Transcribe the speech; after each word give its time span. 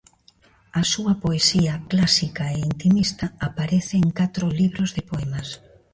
A 0.81 0.83
súa 0.91 1.13
poesía, 1.23 1.73
clásica 1.91 2.43
e 2.55 2.57
intimista, 2.71 3.25
aparece 3.47 3.95
en 4.03 4.09
catro 4.19 4.45
libros 4.59 4.89
de 4.95 5.01
poemas. 5.11 5.47